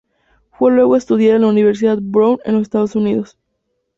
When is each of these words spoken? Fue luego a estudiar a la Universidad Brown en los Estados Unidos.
Fue 0.53 0.71
luego 0.71 0.95
a 0.95 0.97
estudiar 0.97 1.35
a 1.35 1.39
la 1.41 1.45
Universidad 1.47 1.99
Brown 2.01 2.39
en 2.43 2.53
los 2.53 2.63
Estados 2.63 2.95
Unidos. 2.95 3.37